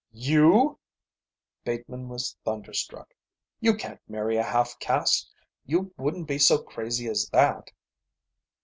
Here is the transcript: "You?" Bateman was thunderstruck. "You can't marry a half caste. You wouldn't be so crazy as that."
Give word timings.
"You?" 0.13 0.79
Bateman 1.63 2.09
was 2.09 2.35
thunderstruck. 2.43 3.13
"You 3.59 3.75
can't 3.77 4.01
marry 4.07 4.35
a 4.35 4.41
half 4.41 4.79
caste. 4.79 5.31
You 5.67 5.93
wouldn't 5.95 6.27
be 6.27 6.39
so 6.39 6.57
crazy 6.57 7.05
as 7.05 7.29
that." 7.29 7.69